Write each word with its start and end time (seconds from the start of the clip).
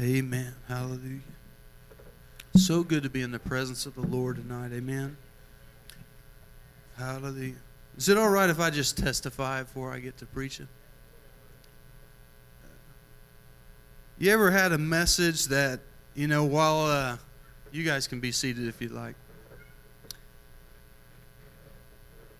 Amen. 0.00 0.54
Hallelujah. 0.66 1.20
So 2.56 2.82
good 2.82 3.02
to 3.02 3.10
be 3.10 3.20
in 3.20 3.32
the 3.32 3.38
presence 3.38 3.84
of 3.84 3.94
the 3.94 4.00
Lord 4.00 4.36
tonight. 4.36 4.72
Amen. 4.72 5.18
Hallelujah. 6.96 7.56
Is 7.98 8.08
it 8.08 8.16
all 8.16 8.30
right 8.30 8.48
if 8.48 8.58
I 8.60 8.70
just 8.70 8.96
testify 8.96 9.62
before 9.62 9.92
I 9.92 9.98
get 9.98 10.16
to 10.18 10.26
preaching? 10.26 10.68
You 14.18 14.32
ever 14.32 14.50
had 14.50 14.72
a 14.72 14.78
message 14.78 15.46
that, 15.46 15.80
you 16.14 16.28
know, 16.28 16.44
while 16.44 16.86
uh, 16.86 17.16
you 17.70 17.84
guys 17.84 18.06
can 18.06 18.20
be 18.20 18.32
seated 18.32 18.68
if 18.68 18.80
you'd 18.80 18.92
like. 18.92 19.16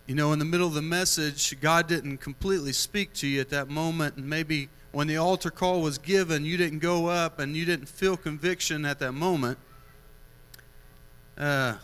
You 0.07 0.15
know, 0.15 0.33
in 0.33 0.39
the 0.39 0.47
middle 0.47 0.67
of 0.67 0.75
the 0.75 0.83
message, 0.83 1.61
God 1.61 1.89
didn't 1.89 2.19
completely 2.19 2.73
speak 2.73 3.13
to 3.15 3.27
you 3.27 3.41
at 3.41 3.51
that 3.51 3.69
moment, 3.69 4.17
and 4.17 4.29
maybe 4.29 4.71
when 4.93 5.07
the 5.07 5.17
altar 5.17 5.51
call 5.51 5.83
was 5.83 5.99
given, 5.99 6.45
you 6.45 6.57
didn't 6.57 6.81
go 6.81 7.07
up 7.07 7.39
and 7.39 7.57
you 7.57 7.65
didn't 7.65 7.89
feel 7.89 8.17
conviction 8.17 8.85
at 8.85 8.99
that 8.99 9.13
moment. 9.13 9.59
Uh, 11.39 11.77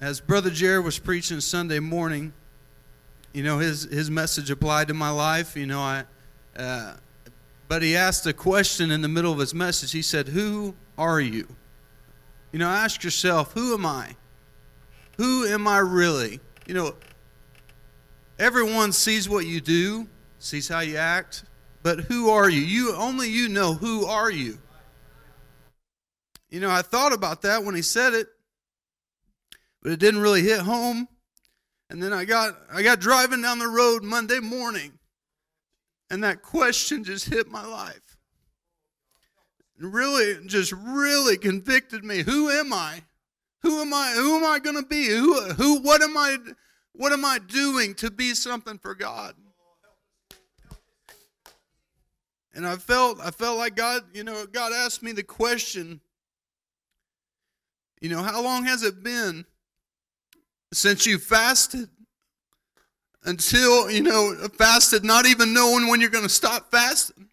as 0.00 0.20
Brother 0.20 0.50
Jared 0.50 0.84
was 0.84 0.98
preaching 0.98 1.40
Sunday 1.40 1.80
morning, 1.80 2.32
you 3.32 3.42
know, 3.42 3.58
his, 3.58 3.82
his 3.84 4.10
message 4.10 4.50
applied 4.50 4.88
to 4.88 4.94
my 4.94 5.10
life. 5.10 5.56
You 5.56 5.66
know, 5.66 5.80
I, 5.80 6.04
uh, 6.56 6.94
but 7.68 7.82
he 7.82 7.96
asked 7.96 8.26
a 8.26 8.32
question 8.32 8.90
in 8.90 9.02
the 9.02 9.08
middle 9.08 9.32
of 9.32 9.38
his 9.38 9.54
message. 9.54 9.92
He 9.92 10.02
said, 10.02 10.28
Who 10.28 10.74
are 10.96 11.20
you? 11.20 11.46
You 12.52 12.58
know, 12.58 12.68
ask 12.68 13.04
yourself, 13.04 13.52
Who 13.52 13.74
am 13.74 13.84
I? 13.84 14.16
Who 15.18 15.46
am 15.46 15.68
I 15.68 15.78
really? 15.78 16.40
You 16.66 16.74
know, 16.74 16.94
everyone 18.38 18.92
sees 18.92 19.28
what 19.28 19.44
you 19.46 19.60
do, 19.60 20.08
sees 20.40 20.68
how 20.68 20.80
you 20.80 20.96
act, 20.96 21.44
but 21.82 22.00
who 22.00 22.30
are 22.30 22.50
you? 22.50 22.60
You 22.60 22.94
only 22.96 23.28
you 23.28 23.48
know 23.48 23.74
who 23.74 24.06
are 24.06 24.30
you. 24.30 24.58
You 26.48 26.58
know, 26.58 26.70
I 26.70 26.82
thought 26.82 27.12
about 27.12 27.42
that 27.42 27.62
when 27.62 27.74
he 27.76 27.82
said 27.82 28.14
it, 28.14 28.26
but 29.82 29.92
it 29.92 30.00
didn't 30.00 30.20
really 30.20 30.42
hit 30.42 30.60
home. 30.60 31.06
And 31.88 32.02
then 32.02 32.12
I 32.12 32.24
got 32.24 32.56
I 32.72 32.82
got 32.82 33.00
driving 33.00 33.42
down 33.42 33.58
the 33.58 33.68
road 33.68 34.02
Monday 34.02 34.40
morning, 34.40 34.92
and 36.10 36.24
that 36.24 36.42
question 36.42 37.04
just 37.04 37.28
hit 37.28 37.48
my 37.48 37.64
life. 37.64 38.16
And 39.78 39.92
really, 39.92 40.44
just 40.46 40.72
really 40.72 41.36
convicted 41.36 42.04
me. 42.04 42.22
Who 42.22 42.50
am 42.50 42.72
I? 42.72 43.02
Who 43.62 43.80
am 43.80 43.92
I? 43.92 44.12
Who 44.16 44.36
am 44.36 44.44
I 44.44 44.58
going 44.58 44.76
to 44.76 44.86
be? 44.86 45.08
Who 45.08 45.40
who 45.52 45.80
what 45.80 46.02
am 46.02 46.16
I 46.16 46.36
what 46.92 47.12
am 47.12 47.24
I 47.24 47.38
doing 47.38 47.94
to 47.96 48.10
be 48.10 48.34
something 48.34 48.78
for 48.78 48.94
God? 48.94 49.34
And 52.54 52.66
I 52.66 52.76
felt 52.76 53.20
I 53.20 53.30
felt 53.30 53.58
like 53.58 53.76
God, 53.76 54.02
you 54.12 54.24
know, 54.24 54.46
God 54.46 54.72
asked 54.72 55.02
me 55.02 55.12
the 55.12 55.22
question, 55.22 56.00
you 58.00 58.08
know, 58.08 58.22
how 58.22 58.42
long 58.42 58.64
has 58.64 58.82
it 58.82 59.02
been 59.02 59.44
since 60.72 61.06
you 61.06 61.18
fasted? 61.18 61.88
Until, 63.24 63.90
you 63.90 64.02
know, 64.02 64.34
fasted 64.54 65.04
not 65.04 65.26
even 65.26 65.52
knowing 65.52 65.88
when 65.88 66.00
you're 66.00 66.08
going 66.08 66.24
to 66.24 66.30
stop 66.30 66.70
fasting. 66.70 67.28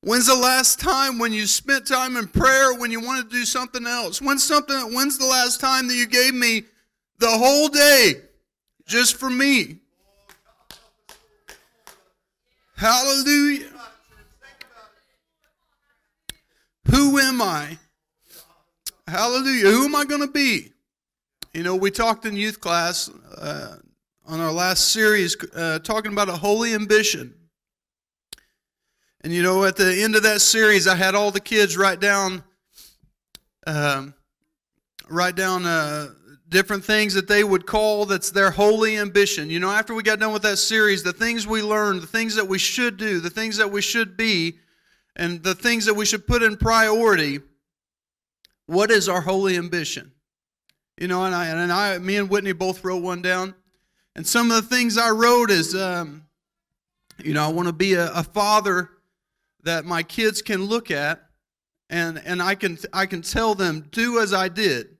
When's 0.00 0.26
the 0.26 0.34
last 0.34 0.80
time 0.80 1.18
when 1.18 1.32
you 1.32 1.46
spent 1.46 1.86
time 1.86 2.16
in 2.16 2.26
prayer 2.26 2.74
when 2.74 2.90
you 2.90 3.00
wanted 3.00 3.30
to 3.30 3.36
do 3.36 3.44
something 3.44 3.86
else? 3.86 4.20
When's 4.20 4.44
something 4.44 4.92
when's 4.92 5.16
the 5.16 5.24
last 5.24 5.60
time 5.60 5.88
that 5.88 5.94
you 5.94 6.06
gave 6.06 6.34
me 6.34 6.64
the 7.18 7.30
whole 7.30 7.68
day 7.68 8.14
just 8.86 9.16
for 9.16 9.30
me? 9.30 9.78
Hallelujah. 12.76 13.70
Who 16.90 17.18
am 17.18 17.40
I? 17.40 17.78
Hallelujah. 19.06 19.70
Who 19.70 19.84
am 19.84 19.94
I 19.94 20.04
going 20.04 20.20
to 20.20 20.32
be? 20.32 20.72
You 21.52 21.62
know, 21.62 21.76
we 21.76 21.90
talked 21.90 22.26
in 22.26 22.36
youth 22.36 22.60
class 22.60 23.10
uh, 23.38 23.76
on 24.26 24.40
our 24.40 24.52
last 24.52 24.90
series 24.90 25.36
uh, 25.54 25.78
talking 25.78 26.12
about 26.12 26.28
a 26.28 26.36
holy 26.36 26.74
ambition. 26.74 27.34
And 29.22 29.32
you 29.32 29.42
know, 29.42 29.64
at 29.64 29.76
the 29.76 30.02
end 30.02 30.16
of 30.16 30.24
that 30.24 30.40
series, 30.40 30.86
I 30.86 30.96
had 30.96 31.14
all 31.14 31.30
the 31.30 31.40
kids 31.40 31.76
write 31.76 32.00
down, 32.00 32.42
um, 33.66 34.14
write 35.08 35.36
down 35.36 35.64
uh, 35.64 36.08
different 36.54 36.84
things 36.84 37.14
that 37.14 37.26
they 37.26 37.42
would 37.42 37.66
call 37.66 38.06
that's 38.06 38.30
their 38.30 38.52
holy 38.52 38.96
ambition. 38.96 39.50
You 39.50 39.58
know, 39.58 39.72
after 39.72 39.92
we 39.92 40.04
got 40.04 40.20
done 40.20 40.32
with 40.32 40.42
that 40.42 40.58
series, 40.58 41.02
the 41.02 41.12
things 41.12 41.48
we 41.48 41.62
learned, 41.62 42.00
the 42.00 42.06
things 42.06 42.36
that 42.36 42.46
we 42.46 42.60
should 42.60 42.96
do, 42.96 43.18
the 43.18 43.28
things 43.28 43.56
that 43.56 43.72
we 43.72 43.82
should 43.82 44.16
be, 44.16 44.60
and 45.16 45.42
the 45.42 45.56
things 45.56 45.84
that 45.86 45.94
we 45.94 46.06
should 46.06 46.28
put 46.28 46.44
in 46.44 46.56
priority. 46.56 47.40
What 48.66 48.92
is 48.92 49.08
our 49.08 49.20
holy 49.20 49.56
ambition? 49.56 50.12
You 50.96 51.08
know, 51.08 51.24
and 51.24 51.34
I 51.34 51.46
and 51.46 51.72
I, 51.72 51.98
me 51.98 52.16
and 52.16 52.30
Whitney 52.30 52.52
both 52.52 52.84
wrote 52.84 53.02
one 53.02 53.20
down, 53.20 53.56
and 54.14 54.24
some 54.24 54.52
of 54.52 54.62
the 54.62 54.76
things 54.76 54.96
I 54.96 55.10
wrote 55.10 55.50
is, 55.50 55.74
um, 55.74 56.24
you 57.18 57.34
know, 57.34 57.44
I 57.44 57.48
want 57.48 57.66
to 57.66 57.74
be 57.74 57.94
a, 57.94 58.12
a 58.12 58.22
father 58.22 58.90
that 59.64 59.84
my 59.84 60.04
kids 60.04 60.40
can 60.40 60.66
look 60.66 60.92
at, 60.92 61.20
and 61.90 62.22
and 62.24 62.40
I 62.40 62.54
can 62.54 62.78
I 62.92 63.06
can 63.06 63.22
tell 63.22 63.56
them 63.56 63.88
do 63.90 64.20
as 64.20 64.32
I 64.32 64.48
did 64.48 64.93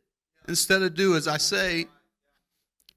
instead 0.49 0.82
of 0.82 0.94
do 0.94 1.16
as 1.16 1.28
I 1.28 1.38
say. 1.38 1.87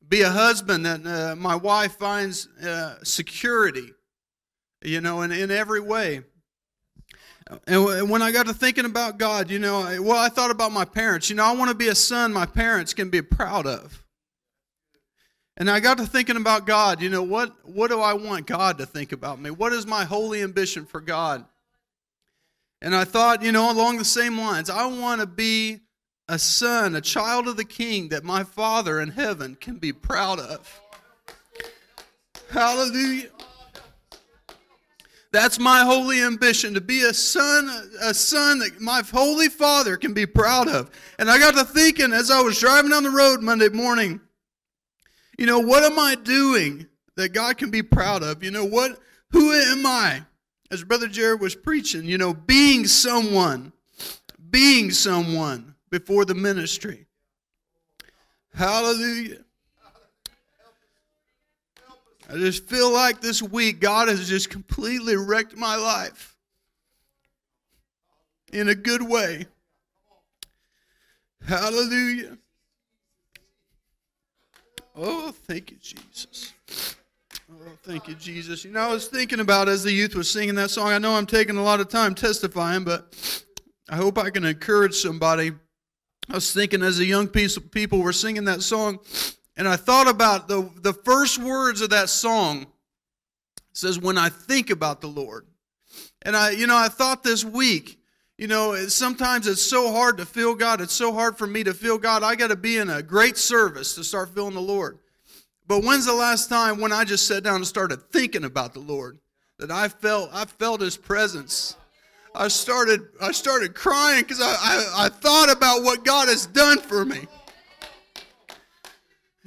Be 0.07 0.21
a 0.21 0.29
husband 0.29 0.85
that 0.85 1.05
uh, 1.05 1.35
my 1.35 1.55
wife 1.55 1.97
finds 1.97 2.47
uh, 2.63 2.95
security, 3.03 3.91
you 4.81 5.01
know, 5.01 5.21
in, 5.21 5.31
in 5.31 5.51
every 5.51 5.81
way. 5.81 6.21
And 7.65 8.09
when 8.09 8.21
I 8.21 8.31
got 8.31 8.47
to 8.47 8.53
thinking 8.53 8.85
about 8.85 9.17
God, 9.17 9.49
you 9.49 9.59
know, 9.59 10.01
well, 10.01 10.17
I 10.17 10.29
thought 10.29 10.51
about 10.51 10.71
my 10.71 10.85
parents. 10.85 11.29
You 11.29 11.35
know, 11.35 11.45
I 11.45 11.53
want 11.53 11.69
to 11.69 11.75
be 11.75 11.87
a 11.87 11.95
son 11.95 12.33
my 12.33 12.45
parents 12.45 12.93
can 12.93 13.09
be 13.09 13.21
proud 13.21 13.65
of. 13.65 14.03
And 15.55 15.71
I 15.71 15.79
got 15.79 15.97
to 15.97 16.05
thinking 16.05 16.35
about 16.35 16.67
God. 16.67 17.01
You 17.01 17.09
know, 17.09 17.23
what, 17.23 17.55
what 17.63 17.89
do 17.89 17.99
I 17.99 18.13
want 18.13 18.47
God 18.47 18.77
to 18.77 18.85
think 18.85 19.11
about 19.11 19.39
me? 19.39 19.49
What 19.49 19.73
is 19.73 19.87
my 19.87 20.05
holy 20.05 20.43
ambition 20.43 20.85
for 20.85 21.01
God? 21.01 21.45
And 22.81 22.93
I 22.93 23.05
thought, 23.05 23.41
you 23.41 23.51
know, 23.51 23.71
along 23.71 23.97
the 23.97 24.05
same 24.05 24.37
lines, 24.37 24.69
I 24.69 24.85
want 24.85 25.21
to 25.21 25.27
be 25.27 25.79
a 26.29 26.37
son, 26.37 26.95
a 26.95 27.01
child 27.01 27.47
of 27.47 27.57
the 27.57 27.65
king 27.65 28.09
that 28.09 28.23
my 28.23 28.43
Father 28.43 28.99
in 28.99 29.09
heaven 29.09 29.55
can 29.59 29.77
be 29.77 29.93
proud 29.93 30.39
of. 30.39 30.81
Hallelujah. 32.51 33.29
That's 35.31 35.59
my 35.59 35.83
holy 35.83 36.21
ambition 36.21 36.73
to 36.73 36.81
be 36.81 37.03
a 37.03 37.13
son, 37.13 37.69
a 38.01 38.13
son 38.13 38.59
that 38.59 38.79
my 38.79 39.01
holy 39.01 39.49
father 39.49 39.97
can 39.97 40.13
be 40.13 40.25
proud 40.25 40.69
of. 40.69 40.89
And 41.19 41.29
I 41.29 41.37
got 41.37 41.53
to 41.55 41.65
thinking 41.65 42.13
as 42.13 42.31
I 42.31 42.41
was 42.41 42.59
driving 42.59 42.91
down 42.91 43.03
the 43.03 43.09
road 43.09 43.41
Monday 43.41 43.69
morning, 43.69 44.21
you 45.37 45.45
know, 45.45 45.59
what 45.59 45.83
am 45.83 45.99
I 45.99 46.15
doing 46.15 46.87
that 47.17 47.33
God 47.33 47.57
can 47.57 47.69
be 47.69 47.83
proud 47.83 48.23
of? 48.23 48.41
You 48.41 48.51
know, 48.51 48.65
what 48.65 48.99
who 49.31 49.51
am 49.51 49.85
I? 49.85 50.23
As 50.71 50.83
Brother 50.83 51.07
Jared 51.07 51.41
was 51.41 51.55
preaching, 51.55 52.05
you 52.05 52.17
know, 52.17 52.33
being 52.33 52.87
someone, 52.87 53.73
being 54.49 54.91
someone 54.91 55.75
before 55.89 56.25
the 56.25 56.35
ministry. 56.35 57.05
Hallelujah. 58.53 59.39
I 62.29 62.33
just 62.33 62.67
feel 62.67 62.91
like 62.91 63.21
this 63.21 63.41
week 63.41 63.79
God 63.79 64.09
has 64.09 64.27
just 64.27 64.49
completely 64.49 65.15
wrecked 65.15 65.55
my 65.55 65.75
life 65.75 66.35
in 68.51 68.67
a 68.69 68.75
good 68.75 69.01
way. 69.01 69.45
Hallelujah. 71.47 72.37
Oh, 74.95 75.31
thank 75.31 75.71
you, 75.71 75.77
Jesus. 75.77 76.53
Oh, 77.49 77.71
thank 77.83 78.07
you, 78.07 78.15
Jesus. 78.15 78.65
You 78.65 78.71
know, 78.71 78.81
I 78.81 78.91
was 78.91 79.07
thinking 79.07 79.39
about 79.39 79.69
as 79.69 79.83
the 79.83 79.91
youth 79.91 80.15
was 80.15 80.29
singing 80.29 80.55
that 80.55 80.71
song. 80.71 80.87
I 80.87 80.97
know 80.97 81.11
I'm 81.11 81.27
taking 81.27 81.55
a 81.55 81.63
lot 81.63 81.79
of 81.79 81.87
time 81.87 82.15
testifying, 82.15 82.83
but 82.83 83.43
I 83.87 83.95
hope 83.95 84.17
I 84.17 84.31
can 84.31 84.43
encourage 84.43 84.95
somebody 84.95 85.51
I 86.29 86.35
was 86.35 86.51
thinking 86.51 86.83
as 86.83 86.97
the 86.97 87.05
young 87.05 87.27
people 87.27 88.01
were 88.01 88.13
singing 88.13 88.45
that 88.45 88.61
song, 88.61 88.99
and 89.55 89.67
I 89.67 89.75
thought 89.77 90.07
about 90.07 90.47
the, 90.47 90.69
the 90.81 90.93
first 90.93 91.41
words 91.41 91.81
of 91.81 91.91
that 91.91 92.09
song. 92.09 92.63
It 92.63 92.67
says, 93.73 93.99
When 93.99 94.17
I 94.17 94.29
think 94.29 94.69
about 94.69 95.01
the 95.01 95.07
Lord. 95.07 95.47
And 96.23 96.35
I, 96.35 96.51
you 96.51 96.67
know, 96.67 96.75
I 96.75 96.89
thought 96.89 97.23
this 97.23 97.45
week, 97.45 97.99
you 98.37 98.47
know, 98.47 98.75
sometimes 98.87 99.47
it's 99.47 99.61
so 99.61 99.91
hard 99.91 100.17
to 100.17 100.25
feel 100.25 100.53
God. 100.53 100.81
It's 100.81 100.93
so 100.93 101.13
hard 101.13 101.37
for 101.37 101.47
me 101.47 101.63
to 101.63 101.73
feel 101.73 101.97
God. 101.97 102.21
I 102.21 102.35
got 102.35 102.49
to 102.49 102.55
be 102.55 102.77
in 102.77 102.89
a 102.89 103.01
great 103.01 103.37
service 103.37 103.95
to 103.95 104.03
start 104.03 104.29
feeling 104.35 104.53
the 104.53 104.61
Lord. 104.61 104.99
But 105.67 105.83
when's 105.83 106.05
the 106.05 106.13
last 106.13 106.49
time 106.49 106.79
when 106.79 106.91
I 106.91 107.03
just 107.03 107.27
sat 107.27 107.43
down 107.43 107.55
and 107.55 107.67
started 107.67 108.11
thinking 108.11 108.43
about 108.43 108.73
the 108.73 108.79
Lord 108.79 109.19
that 109.57 109.71
I 109.71 109.87
felt 109.89 110.29
I 110.33 110.45
felt 110.45 110.81
His 110.81 110.97
presence? 110.97 111.75
I 112.37 112.47
started 112.49 113.01
I 113.19 113.31
started 113.31 113.73
crying 113.73 114.21
because 114.21 114.39
I, 114.39 114.45
I, 114.45 115.05
I 115.05 115.09
thought 115.09 115.51
about 115.51 115.83
what 115.83 116.05
God 116.05 116.29
has 116.29 116.45
done 116.45 116.79
for 116.79 117.03
me. 117.03 117.27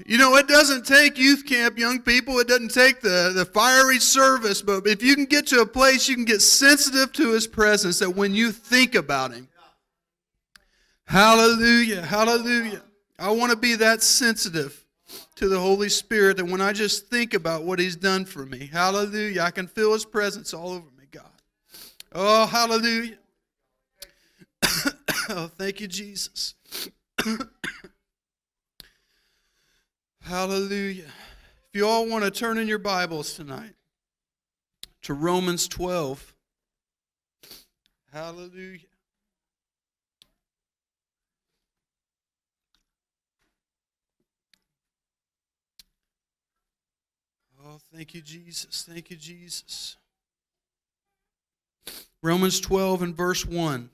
You 0.07 0.19
know, 0.19 0.35
it 0.37 0.49
doesn't 0.49 0.87
take 0.87 1.19
youth 1.19 1.47
camp, 1.47 1.79
young 1.79 2.01
people. 2.01 2.39
It 2.39 2.49
doesn't 2.49 2.73
take 2.73 3.01
the, 3.01 3.33
the 3.35 3.45
fiery 3.45 3.99
service. 3.99 4.63
But 4.63 4.87
if 4.87 5.03
you 5.03 5.15
can 5.15 5.27
get 5.27 5.47
to 5.49 5.61
a 5.61 5.67
place 5.67 6.09
you 6.09 6.15
can 6.15 6.25
get 6.25 6.43
sensitive 6.43 7.13
to 7.13 7.33
His 7.33 7.47
presence, 7.47 7.99
that 7.99 8.11
when 8.11 8.35
you 8.35 8.51
think 8.51 8.95
about 8.95 9.33
Him, 9.33 9.49
hallelujah, 11.05 12.03
hallelujah. 12.03 12.83
I 13.19 13.31
want 13.31 13.53
to 13.53 13.57
be 13.57 13.75
that 13.77 14.03
sensitive 14.03 14.85
to 15.37 15.49
the 15.49 15.61
Holy 15.61 15.91
Spirit 15.91 16.39
that 16.39 16.47
when 16.47 16.61
I 16.61 16.73
just 16.73 17.09
think 17.09 17.35
about 17.35 17.65
what 17.65 17.79
He's 17.79 17.97
done 17.97 18.25
for 18.25 18.47
me, 18.47 18.71
hallelujah, 18.73 19.43
I 19.43 19.51
can 19.51 19.67
feel 19.67 19.93
His 19.93 20.05
presence 20.05 20.55
all 20.55 20.71
over 20.71 20.91
me. 20.99 21.00
Oh, 22.13 22.47
hallelujah. 22.47 23.19
oh, 25.29 25.49
thank 25.57 25.81
you, 25.81 25.87
Jesus. 25.87 26.55
hallelujah. 30.23 31.05
If 31.05 31.75
you 31.75 31.87
all 31.87 32.09
want 32.09 32.25
to 32.25 32.33
turn 32.33 32.59
in 32.59 32.67
your 32.67 32.81
Bibles 32.81 33.35
tonight 33.35 33.75
to 35.03 35.15
Romans 35.15 35.69
12, 35.69 36.35
hallelujah. 38.13 38.81
Oh, 47.65 47.79
thank 47.95 48.15
you, 48.15 48.21
Jesus. 48.21 48.85
Thank 48.89 49.11
you, 49.11 49.17
Jesus. 49.17 49.97
Romans 52.23 52.61
12 52.61 53.03
and 53.03 53.17
verse 53.17 53.47
1. 53.47 53.91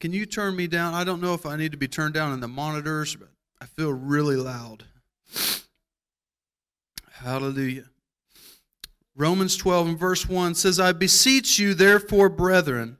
Can 0.00 0.12
you 0.12 0.26
turn 0.26 0.54
me 0.54 0.68
down? 0.68 0.94
I 0.94 1.02
don't 1.02 1.20
know 1.20 1.34
if 1.34 1.44
I 1.44 1.56
need 1.56 1.72
to 1.72 1.78
be 1.78 1.88
turned 1.88 2.14
down 2.14 2.32
in 2.32 2.40
the 2.40 2.48
monitors, 2.48 3.16
but 3.16 3.28
I 3.60 3.66
feel 3.66 3.92
really 3.92 4.36
loud. 4.36 4.84
Hallelujah. 7.12 7.86
Romans 9.16 9.56
12 9.56 9.88
and 9.88 9.98
verse 9.98 10.28
1 10.28 10.54
says, 10.54 10.78
I 10.78 10.92
beseech 10.92 11.58
you, 11.58 11.74
therefore, 11.74 12.28
brethren, 12.28 12.98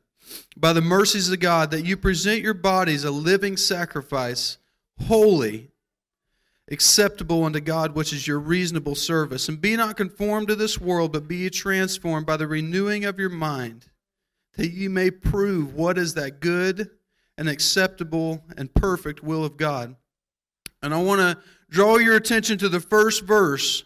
by 0.56 0.72
the 0.72 0.80
mercies 0.80 1.30
of 1.30 1.38
God, 1.38 1.70
that 1.70 1.84
you 1.84 1.96
present 1.96 2.42
your 2.42 2.54
bodies 2.54 3.04
a 3.04 3.12
living 3.12 3.56
sacrifice, 3.56 4.58
holy, 5.06 5.70
acceptable 6.70 7.44
unto 7.44 7.60
God, 7.60 7.94
which 7.94 8.12
is 8.12 8.26
your 8.26 8.38
reasonable 8.38 8.94
service. 8.94 9.48
And 9.48 9.60
be 9.60 9.76
not 9.76 9.96
conformed 9.96 10.48
to 10.48 10.56
this 10.56 10.80
world, 10.80 11.12
but 11.12 11.28
be 11.28 11.36
ye 11.36 11.50
transformed 11.50 12.26
by 12.26 12.36
the 12.36 12.46
renewing 12.46 13.04
of 13.04 13.18
your 13.18 13.30
mind, 13.30 13.86
that 14.56 14.70
ye 14.70 14.88
may 14.88 15.10
prove 15.10 15.74
what 15.74 15.98
is 15.98 16.14
that 16.14 16.40
good 16.40 16.90
and 17.36 17.48
acceptable 17.48 18.44
and 18.56 18.74
perfect 18.74 19.22
will 19.22 19.44
of 19.44 19.56
God. 19.56 19.96
And 20.82 20.92
I 20.92 21.02
want 21.02 21.20
to 21.20 21.42
draw 21.70 21.96
your 21.96 22.16
attention 22.16 22.58
to 22.58 22.68
the 22.68 22.80
first 22.80 23.24
verse 23.24 23.84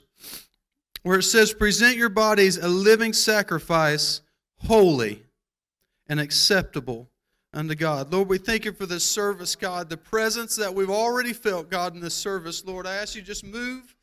where 1.02 1.18
it 1.18 1.24
says, 1.24 1.52
Present 1.52 1.96
your 1.96 2.08
bodies 2.08 2.58
a 2.58 2.68
living 2.68 3.12
sacrifice, 3.12 4.22
holy 4.58 5.22
and 6.08 6.20
acceptable 6.20 7.11
unto 7.54 7.74
God. 7.74 8.12
Lord, 8.12 8.28
we 8.28 8.38
thank 8.38 8.64
you 8.64 8.72
for 8.72 8.86
this 8.86 9.04
service, 9.04 9.54
God, 9.54 9.90
the 9.90 9.96
presence 9.96 10.56
that 10.56 10.74
we've 10.74 10.90
already 10.90 11.32
felt, 11.32 11.70
God, 11.70 11.94
in 11.94 12.00
this 12.00 12.14
service. 12.14 12.64
Lord, 12.64 12.86
I 12.86 12.94
ask 12.94 13.14
you 13.14 13.22
just 13.22 13.44
move 13.44 13.94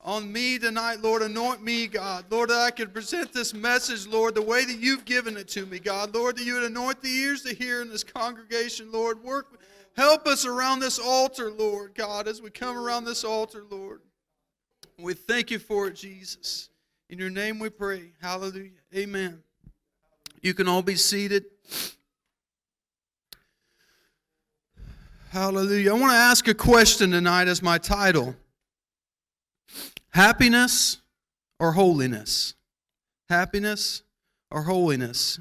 on 0.00 0.32
me 0.32 0.58
tonight, 0.58 1.00
Lord. 1.00 1.22
Anoint 1.22 1.62
me, 1.62 1.86
God. 1.86 2.24
Lord, 2.30 2.50
that 2.50 2.60
I 2.60 2.70
could 2.70 2.92
present 2.92 3.32
this 3.32 3.54
message, 3.54 4.06
Lord, 4.06 4.34
the 4.34 4.42
way 4.42 4.64
that 4.64 4.78
you've 4.78 5.04
given 5.04 5.36
it 5.36 5.48
to 5.48 5.66
me, 5.66 5.78
God. 5.78 6.14
Lord, 6.14 6.36
that 6.36 6.44
you 6.44 6.54
would 6.54 6.64
anoint 6.64 7.02
the 7.02 7.10
ears 7.10 7.42
to 7.42 7.54
hear 7.54 7.82
in 7.82 7.88
this 7.88 8.04
congregation, 8.04 8.90
Lord. 8.90 9.22
Work, 9.22 9.60
help 9.96 10.26
us 10.26 10.44
around 10.44 10.80
this 10.80 10.98
altar, 10.98 11.50
Lord, 11.50 11.94
God, 11.94 12.26
as 12.26 12.42
we 12.42 12.50
come 12.50 12.76
around 12.76 13.04
this 13.04 13.24
altar, 13.24 13.64
Lord. 13.68 14.00
We 14.98 15.14
thank 15.14 15.50
you 15.52 15.60
for 15.60 15.86
it, 15.86 15.94
Jesus. 15.94 16.70
In 17.08 17.18
your 17.18 17.30
name 17.30 17.60
we 17.60 17.70
pray. 17.70 18.12
Hallelujah. 18.20 18.70
Amen. 18.94 19.42
You 20.42 20.54
can 20.54 20.68
all 20.68 20.82
be 20.82 20.96
seated. 20.96 21.44
Hallelujah. 25.30 25.90
I 25.90 25.92
want 25.92 26.12
to 26.12 26.16
ask 26.16 26.48
a 26.48 26.54
question 26.54 27.10
tonight 27.10 27.48
as 27.48 27.62
my 27.62 27.76
title 27.76 28.34
Happiness 30.10 30.98
or 31.60 31.72
holiness? 31.72 32.54
Happiness 33.28 34.02
or 34.50 34.62
holiness? 34.62 35.38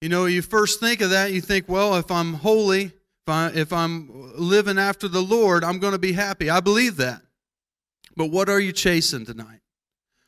You 0.00 0.08
know, 0.08 0.26
you 0.26 0.42
first 0.42 0.80
think 0.80 1.00
of 1.00 1.10
that, 1.10 1.30
you 1.30 1.40
think, 1.40 1.68
well, 1.68 1.94
if 1.94 2.10
I'm 2.10 2.34
holy, 2.34 2.86
if, 2.86 3.28
I, 3.28 3.52
if 3.54 3.72
I'm 3.72 4.32
living 4.36 4.78
after 4.78 5.06
the 5.06 5.22
Lord, 5.22 5.62
I'm 5.62 5.78
going 5.78 5.92
to 5.92 5.98
be 5.98 6.12
happy. 6.12 6.50
I 6.50 6.58
believe 6.58 6.96
that. 6.96 7.22
But 8.16 8.32
what 8.32 8.48
are 8.48 8.58
you 8.58 8.72
chasing 8.72 9.24
tonight? 9.24 9.60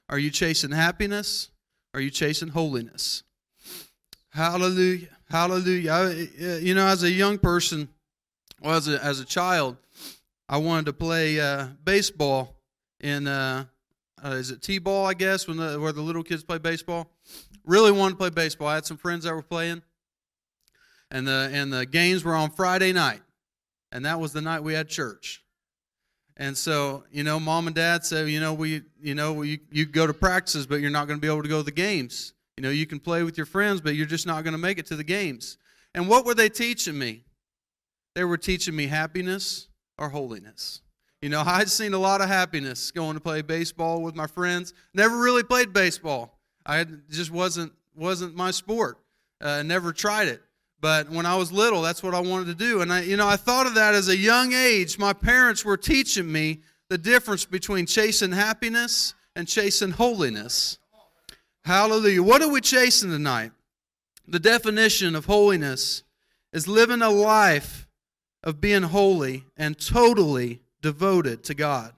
Are 0.08 0.18
you 0.18 0.30
chasing 0.30 0.70
happiness? 0.70 1.50
Are 1.92 2.00
you 2.00 2.10
chasing 2.10 2.48
holiness? 2.48 3.24
Hallelujah. 4.30 5.08
Hallelujah. 5.28 5.90
I, 5.90 6.58
you 6.60 6.74
know, 6.74 6.86
as 6.86 7.02
a 7.02 7.10
young 7.10 7.38
person, 7.38 7.88
well, 8.64 8.76
as 8.76 8.88
a, 8.88 9.04
as 9.04 9.20
a 9.20 9.26
child, 9.26 9.76
I 10.48 10.56
wanted 10.56 10.86
to 10.86 10.94
play 10.94 11.38
uh, 11.38 11.68
baseball 11.84 12.56
in, 12.98 13.26
uh, 13.26 13.66
uh, 14.24 14.28
is 14.30 14.50
it 14.50 14.62
T-ball, 14.62 15.04
I 15.04 15.12
guess, 15.12 15.46
when 15.46 15.58
the, 15.58 15.78
where 15.78 15.92
the 15.92 16.00
little 16.00 16.22
kids 16.22 16.42
play 16.42 16.56
baseball. 16.56 17.10
Really 17.66 17.92
wanted 17.92 18.12
to 18.12 18.16
play 18.16 18.30
baseball. 18.30 18.68
I 18.68 18.76
had 18.76 18.86
some 18.86 18.96
friends 18.96 19.24
that 19.24 19.34
were 19.34 19.42
playing, 19.42 19.82
and 21.10 21.26
the 21.26 21.50
and 21.52 21.72
the 21.72 21.86
games 21.86 22.22
were 22.22 22.34
on 22.34 22.50
Friday 22.50 22.92
night, 22.92 23.22
and 23.90 24.04
that 24.04 24.20
was 24.20 24.34
the 24.34 24.42
night 24.42 24.62
we 24.62 24.74
had 24.74 24.88
church. 24.88 25.42
And 26.36 26.56
so, 26.56 27.04
you 27.10 27.22
know, 27.22 27.40
mom 27.40 27.68
and 27.68 27.76
dad 27.76 28.04
said, 28.04 28.28
you 28.28 28.40
know, 28.40 28.52
we, 28.52 28.82
you 29.00 29.14
know, 29.14 29.32
we, 29.32 29.60
you 29.70 29.86
go 29.86 30.06
to 30.06 30.12
practices, 30.12 30.66
but 30.66 30.80
you're 30.80 30.90
not 30.90 31.06
going 31.06 31.18
to 31.18 31.22
be 31.22 31.32
able 31.32 31.42
to 31.42 31.48
go 31.48 31.58
to 31.58 31.62
the 31.62 31.70
games. 31.70 32.34
You 32.56 32.62
know, 32.62 32.70
you 32.70 32.86
can 32.86 32.98
play 32.98 33.22
with 33.22 33.36
your 33.36 33.46
friends, 33.46 33.80
but 33.80 33.94
you're 33.94 34.04
just 34.04 34.26
not 34.26 34.42
going 34.44 34.52
to 34.52 34.58
make 34.58 34.78
it 34.78 34.86
to 34.86 34.96
the 34.96 35.04
games. 35.04 35.58
And 35.94 36.08
what 36.08 36.26
were 36.26 36.34
they 36.34 36.48
teaching 36.48 36.98
me? 36.98 37.24
They 38.14 38.24
were 38.24 38.36
teaching 38.36 38.76
me 38.76 38.86
happiness 38.86 39.68
or 39.98 40.08
holiness. 40.08 40.80
You 41.20 41.28
know, 41.28 41.42
I'd 41.46 41.70
seen 41.70 41.94
a 41.94 41.98
lot 41.98 42.20
of 42.20 42.28
happiness 42.28 42.90
going 42.90 43.14
to 43.14 43.20
play 43.20 43.42
baseball 43.42 44.02
with 44.02 44.14
my 44.14 44.26
friends. 44.26 44.74
Never 44.92 45.18
really 45.18 45.42
played 45.42 45.72
baseball. 45.72 46.38
I 46.66 46.84
just 47.10 47.30
wasn't 47.30 47.72
wasn't 47.94 48.34
my 48.34 48.50
sport. 48.50 48.98
Uh, 49.40 49.62
never 49.62 49.92
tried 49.92 50.28
it. 50.28 50.42
But 50.80 51.08
when 51.08 51.24
I 51.26 51.36
was 51.36 51.50
little, 51.52 51.80
that's 51.80 52.02
what 52.02 52.14
I 52.14 52.20
wanted 52.20 52.46
to 52.46 52.54
do. 52.54 52.82
And 52.82 52.92
I, 52.92 53.02
you 53.02 53.16
know, 53.16 53.26
I 53.26 53.36
thought 53.36 53.66
of 53.66 53.74
that 53.74 53.94
as 53.94 54.08
a 54.08 54.16
young 54.16 54.52
age. 54.52 54.98
My 54.98 55.12
parents 55.12 55.64
were 55.64 55.76
teaching 55.76 56.30
me 56.30 56.60
the 56.90 56.98
difference 56.98 57.44
between 57.44 57.86
chasing 57.86 58.32
happiness 58.32 59.14
and 59.34 59.48
chasing 59.48 59.92
holiness. 59.92 60.78
Hallelujah. 61.64 62.22
What 62.22 62.42
are 62.42 62.50
we 62.50 62.60
chasing 62.60 63.10
tonight? 63.10 63.52
The 64.28 64.38
definition 64.38 65.14
of 65.14 65.24
holiness 65.24 66.02
is 66.52 66.68
living 66.68 67.00
a 67.00 67.10
life 67.10 67.88
of 68.44 68.60
being 68.60 68.82
holy 68.82 69.46
and 69.56 69.76
totally 69.76 70.60
devoted 70.82 71.42
to 71.44 71.54
God. 71.54 71.94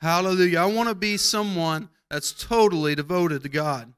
Hallelujah. 0.00 0.58
I 0.58 0.66
want 0.66 0.88
to 0.88 0.94
be 0.94 1.16
someone 1.16 1.88
that's 2.10 2.32
totally 2.32 2.94
devoted 2.94 3.42
to 3.44 3.48
God. 3.48 3.92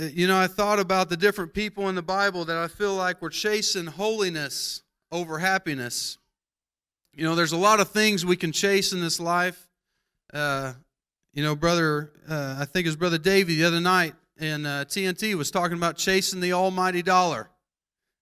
Uh, 0.00 0.04
you 0.04 0.26
know, 0.26 0.38
I 0.38 0.46
thought 0.46 0.80
about 0.80 1.10
the 1.10 1.18
different 1.18 1.52
people 1.52 1.90
in 1.90 1.94
the 1.94 2.02
Bible 2.02 2.46
that 2.46 2.56
I 2.56 2.66
feel 2.66 2.94
like 2.94 3.20
were 3.20 3.28
chasing 3.28 3.86
holiness 3.86 4.82
over 5.10 5.38
happiness. 5.38 6.16
You 7.12 7.24
know, 7.24 7.34
there's 7.34 7.52
a 7.52 7.58
lot 7.58 7.78
of 7.78 7.90
things 7.90 8.24
we 8.24 8.36
can 8.36 8.52
chase 8.52 8.94
in 8.94 9.02
this 9.02 9.20
life. 9.20 9.68
Uh, 10.32 10.72
you 11.34 11.42
know, 11.42 11.54
brother, 11.54 12.10
uh, 12.26 12.56
I 12.58 12.64
think 12.64 12.86
it 12.86 12.88
was 12.88 12.96
brother 12.96 13.18
Davey 13.18 13.56
the 13.56 13.64
other 13.64 13.80
night 13.80 14.14
in 14.40 14.64
uh, 14.64 14.84
TNT 14.88 15.34
was 15.34 15.50
talking 15.50 15.76
about 15.76 15.98
chasing 15.98 16.40
the 16.40 16.54
almighty 16.54 17.02
dollar 17.02 17.50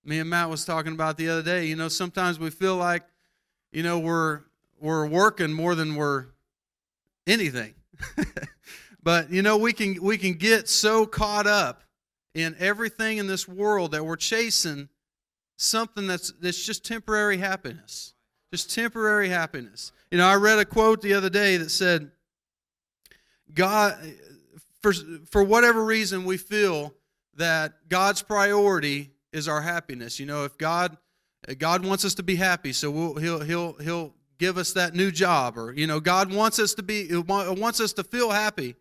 me 0.04 0.18
and 0.18 0.30
Matt 0.30 0.48
was 0.48 0.64
talking 0.64 0.92
about 0.92 1.16
the 1.16 1.28
other 1.28 1.42
day. 1.42 1.66
You 1.66 1.76
know, 1.76 1.88
sometimes 1.88 2.38
we 2.38 2.50
feel 2.50 2.76
like, 2.76 3.02
you 3.72 3.82
know, 3.82 3.98
we're 3.98 4.40
we're 4.80 5.06
working 5.06 5.52
more 5.52 5.74
than 5.74 5.94
we're 5.94 6.26
anything. 7.26 7.74
but 9.02 9.30
you 9.30 9.42
know, 9.42 9.56
we 9.56 9.72
can 9.72 10.02
we 10.02 10.16
can 10.16 10.34
get 10.34 10.68
so 10.68 11.06
caught 11.06 11.46
up 11.46 11.82
in 12.34 12.56
everything 12.58 13.18
in 13.18 13.26
this 13.26 13.46
world 13.46 13.92
that 13.92 14.04
we're 14.04 14.16
chasing 14.16 14.88
something 15.56 16.06
that's 16.06 16.32
that's 16.40 16.64
just 16.64 16.84
temporary 16.84 17.38
happiness. 17.38 18.14
Just 18.52 18.74
temporary 18.74 19.28
happiness. 19.28 19.92
You 20.10 20.18
know, 20.18 20.26
I 20.26 20.34
read 20.34 20.58
a 20.58 20.64
quote 20.64 21.02
the 21.02 21.14
other 21.14 21.30
day 21.30 21.56
that 21.58 21.70
said 21.70 22.10
God 23.52 23.96
for 24.80 24.92
for 25.30 25.42
whatever 25.42 25.84
reason 25.84 26.24
we 26.24 26.36
feel 26.36 26.94
that 27.36 27.88
God's 27.88 28.22
priority 28.22 29.10
is 29.32 29.48
our 29.48 29.60
happiness. 29.60 30.18
You 30.18 30.26
know, 30.26 30.44
if 30.44 30.56
God 30.58 30.96
God 31.58 31.84
wants 31.84 32.04
us 32.04 32.14
to 32.14 32.22
be 32.22 32.36
happy, 32.36 32.72
so 32.72 32.90
we'll, 32.90 33.14
he'll 33.14 33.40
he'll 33.40 33.72
he'll 33.74 34.14
give 34.38 34.58
us 34.58 34.72
that 34.72 34.94
new 34.94 35.10
job, 35.10 35.56
or 35.56 35.72
you 35.72 35.86
know, 35.86 36.00
God 36.00 36.32
wants 36.32 36.58
us 36.58 36.74
to 36.74 36.82
be 36.82 37.08
wants 37.14 37.80
us 37.80 37.92
to 37.94 38.04
feel 38.04 38.30
happy. 38.30 38.76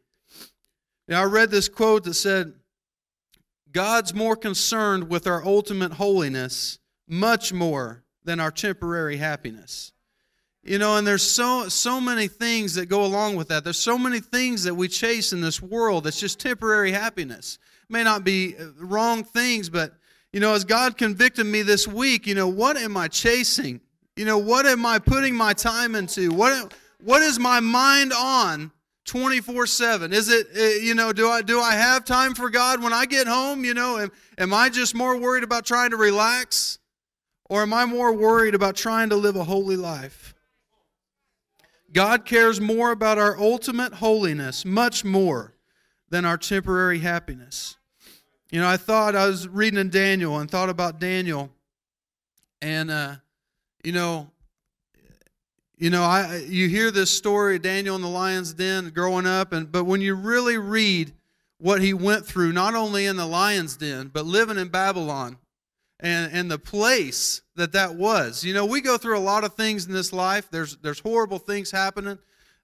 I 1.12 1.24
read 1.24 1.50
this 1.50 1.70
quote 1.70 2.03
that 2.03 2.13
said, 2.13 2.53
"God's 3.72 4.13
more 4.13 4.36
concerned 4.36 5.10
with 5.10 5.25
our 5.25 5.44
ultimate 5.44 5.94
holiness, 5.94 6.79
much 7.08 7.51
more 7.51 8.03
than 8.24 8.39
our 8.39 8.51
temporary 8.51 9.18
happiness. 9.18 9.91
You 10.63 10.77
know, 10.77 10.98
and 10.98 11.08
there's 11.08 11.24
so 11.24 11.70
so 11.70 12.00
many 12.00 12.27
things 12.27 12.75
that 12.75 12.88
go 12.88 13.06
along 13.06 13.38
with 13.38 13.48
that. 13.48 13.63
There's 13.63 13.79
so 13.79 13.98
many 13.98 14.20
things 14.20 14.63
that 14.65 14.75
we 14.75 14.88
chase 14.88 15.34
in 15.34 15.41
this 15.41 15.62
world 15.62 16.03
that's 16.03 16.20
just 16.20 16.39
temporary 16.39 16.91
happiness. 16.91 17.58
It 17.89 17.94
may 17.94 18.03
not 18.03 18.24
be 18.24 18.56
uh, 18.56 18.65
wrong 18.77 19.24
things, 19.24 19.70
but 19.70 19.94
you 20.31 20.39
know, 20.39 20.53
as 20.53 20.63
God 20.63 20.98
convicted 20.98 21.45
me 21.45 21.62
this 21.63 21.88
week, 21.88 22.27
you 22.27 22.36
know, 22.36 22.48
what 22.48 22.77
am 22.77 22.95
I 22.95 23.07
chasing? 23.07 23.81
You 24.15 24.25
know, 24.25 24.38
what 24.38 24.65
am 24.65 24.86
I 24.86 25.00
putting 25.00 25.36
my 25.36 25.53
time 25.53 25.95
into? 25.95 26.31
What 26.31 26.74
what 27.01 27.21
is 27.21 27.39
my 27.39 27.59
mind 27.59 28.13
on 28.13 28.71
24/7? 29.05 30.12
Is 30.13 30.29
it 30.29 30.48
uh, 30.55 30.83
you 30.83 30.93
know, 30.93 31.13
do 31.13 31.29
I 31.29 31.41
do 31.41 31.59
I 31.59 31.74
have 31.74 32.05
time 32.05 32.36
for 32.36 32.50
God 32.50 32.83
when 32.83 32.93
I 32.93 33.05
get 33.05 33.27
home, 33.27 33.65
you 33.65 33.74
know? 33.74 33.98
Am, 33.98 34.12
am 34.38 34.53
I 34.53 34.69
just 34.69 34.93
more 34.93 35.17
worried 35.17 35.43
about 35.43 35.65
trying 35.65 35.91
to 35.91 35.98
relax 35.98 36.79
or 37.50 37.63
am 37.63 37.74
I 37.74 37.86
more 37.86 38.13
worried 38.13 38.53
about 38.53 38.75
trying 38.75 39.09
to 39.09 39.15
live 39.15 39.36
a 39.36 39.43
holy 39.43 39.75
life? 39.75 40.36
God 41.91 42.24
cares 42.25 42.62
more 42.62 42.91
about 42.91 43.17
our 43.17 43.36
ultimate 43.39 43.95
holiness, 43.95 44.63
much 44.63 45.03
more 45.03 45.55
than 46.09 46.24
our 46.24 46.38
temporary 46.38 47.00
happiness. 47.00 47.78
You 48.51 48.60
know, 48.60 48.68
I 48.68 48.77
thought 48.77 49.15
I 49.15 49.27
was 49.27 49.48
reading 49.48 49.79
in 49.79 49.89
Daniel 49.89 50.39
and 50.39 50.50
thought 50.50 50.70
about 50.70 51.00
Daniel, 51.00 51.50
and 52.62 52.89
uh, 52.89 53.15
you 53.84 53.91
know, 53.91 54.32
you 55.77 55.89
know, 55.89 56.03
I 56.03 56.44
you 56.48 56.68
hear 56.68 56.91
this 56.91 57.12
story, 57.12 57.58
of 57.58 57.62
Daniel 57.62 57.96
in 57.96 58.01
the 58.01 58.08
lion's 58.08 58.53
den, 58.53 58.89
growing 58.89 59.27
up, 59.27 59.53
and 59.53 59.72
but 59.72 59.86
when 59.86 60.01
you 60.01 60.15
really 60.15 60.58
read 60.58 61.13
what 61.60 61.82
he 61.82 61.94
went 61.94 62.25
through, 62.25 62.53
not 62.53 62.74
only 62.74 63.06
in 63.06 63.18
the 63.18 63.25
lion's 63.25 63.77
den, 63.77 64.10
but 64.13 64.25
living 64.25 64.58
in 64.58 64.70
Babylon, 64.70 65.38
and, 66.00 66.32
and 66.32 66.50
the 66.50 66.58
place 66.60 67.41
that 67.56 67.74
that 67.74 67.96
was. 67.96 68.44
You 68.44 68.53
know, 68.53 68.65
we 68.65 68.82
go 68.82 68.98
through 68.98 69.18
a 69.18 69.20
lot 69.20 69.44
of 69.44 69.56
things 69.56 69.86
in 69.86 69.94
this 69.94 70.13
life. 70.13 70.50
There's, 70.50 70.77
there's 70.77 71.00
horrible 71.00 71.39
things 71.39 71.72
happening, 71.72 72.18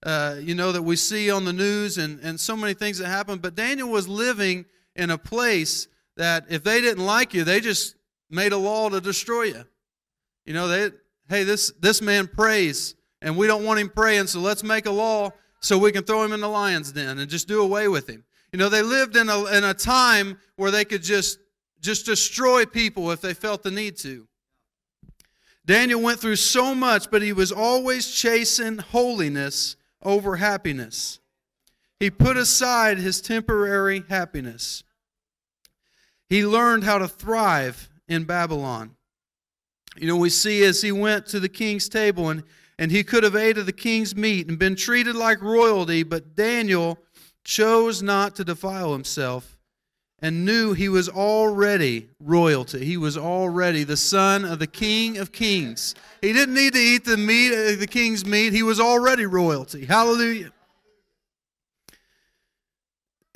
uh, 0.03 0.37
you 0.39 0.55
know, 0.55 0.71
that 0.71 0.81
we 0.81 0.95
see 0.95 1.29
on 1.29 1.45
the 1.45 1.53
news 1.53 1.97
and, 1.97 2.19
and 2.21 2.39
so 2.39 2.55
many 2.55 2.73
things 2.73 2.97
that 2.99 3.07
happen. 3.07 3.39
But 3.39 3.55
Daniel 3.55 3.89
was 3.89 4.07
living 4.07 4.65
in 4.95 5.09
a 5.09 5.17
place 5.17 5.87
that 6.17 6.45
if 6.49 6.63
they 6.63 6.81
didn't 6.81 7.05
like 7.05 7.33
you, 7.33 7.43
they 7.43 7.59
just 7.59 7.95
made 8.29 8.53
a 8.53 8.57
law 8.57 8.89
to 8.89 9.01
destroy 9.01 9.43
you. 9.43 9.63
You 10.45 10.53
know, 10.53 10.67
they, 10.67 10.91
hey, 11.29 11.43
this, 11.43 11.71
this 11.79 12.01
man 12.01 12.27
prays 12.27 12.95
and 13.21 13.37
we 13.37 13.47
don't 13.47 13.65
want 13.65 13.79
him 13.79 13.89
praying, 13.89 14.27
so 14.27 14.39
let's 14.39 14.63
make 14.63 14.85
a 14.85 14.91
law 14.91 15.31
so 15.59 15.77
we 15.77 15.91
can 15.91 16.03
throw 16.03 16.23
him 16.23 16.31
in 16.31 16.41
the 16.41 16.47
lion's 16.47 16.91
den 16.91 17.17
and 17.17 17.29
just 17.29 17.47
do 17.47 17.61
away 17.61 17.87
with 17.87 18.07
him. 18.07 18.23
You 18.51 18.59
know, 18.59 18.69
they 18.69 18.83
lived 18.83 19.17
in 19.17 19.29
a, 19.29 19.45
in 19.45 19.63
a 19.63 19.73
time 19.73 20.39
where 20.55 20.71
they 20.71 20.85
could 20.85 21.03
just 21.03 21.39
just 21.81 22.05
destroy 22.05 22.65
people 22.65 23.11
if 23.11 23.21
they 23.21 23.33
felt 23.33 23.63
the 23.63 23.69
need 23.69 23.95
to. 23.97 24.27
Daniel 25.65 26.01
went 26.01 26.19
through 26.19 26.35
so 26.35 26.75
much, 26.75 27.09
but 27.11 27.21
he 27.21 27.33
was 27.33 27.51
always 27.51 28.11
chasing 28.11 28.77
holiness 28.77 29.75
over 30.01 30.35
happiness. 30.35 31.19
He 31.99 32.09
put 32.09 32.37
aside 32.37 32.97
his 32.97 33.21
temporary 33.21 34.03
happiness. 34.09 34.83
He 36.29 36.45
learned 36.45 36.83
how 36.83 36.97
to 36.97 37.07
thrive 37.07 37.89
in 38.07 38.23
Babylon. 38.23 38.95
You 39.97 40.07
know, 40.07 40.17
we 40.17 40.29
see 40.29 40.63
as 40.63 40.81
he 40.81 40.91
went 40.91 41.25
to 41.27 41.39
the 41.39 41.49
king's 41.49 41.87
table 41.87 42.29
and, 42.29 42.43
and 42.77 42.91
he 42.91 43.03
could 43.03 43.23
have 43.23 43.35
ate 43.35 43.57
of 43.57 43.65
the 43.65 43.73
king's 43.73 44.15
meat 44.15 44.47
and 44.49 44.59
been 44.59 44.75
treated 44.75 45.15
like 45.15 45.41
royalty, 45.41 46.03
but 46.03 46.35
Daniel 46.35 46.99
chose 47.43 48.01
not 48.01 48.35
to 48.35 48.43
defile 48.43 48.91
himself 48.91 49.55
and 50.19 50.45
knew 50.45 50.73
he 50.73 50.89
was 50.89 51.07
already 51.07 52.09
royalty. 52.19 52.83
He 52.83 52.97
was 52.97 53.17
already 53.17 53.83
the 53.83 53.97
son 53.97 54.43
of 54.43 54.59
the 54.59 54.67
King 54.67 55.17
of 55.17 55.31
Kings. 55.31 55.93
He 56.21 56.33
didn't 56.33 56.55
need 56.55 56.73
to 56.73 56.79
eat 56.79 57.05
the 57.05 57.17
meat, 57.17 57.53
uh, 57.53 57.75
the 57.77 57.87
king's 57.87 58.25
meat. 58.25 58.53
He 58.53 58.63
was 58.63 58.79
already 58.79 59.25
royalty. 59.25 59.85
Hallelujah. 59.85 60.51